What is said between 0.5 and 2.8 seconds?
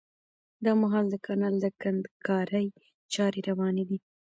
دا مهال د کانال د کندنکارۍ